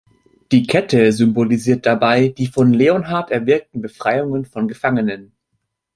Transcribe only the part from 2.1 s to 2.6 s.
die